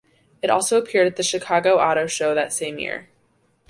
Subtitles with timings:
[0.41, 3.07] It also appeared at the Chicago Auto Show that same year.